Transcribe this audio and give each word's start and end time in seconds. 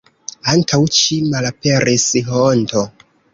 Antaŭ 0.53 0.79
ĉio 0.99 1.27
malaperis 1.33 2.07
honto. 2.31 2.85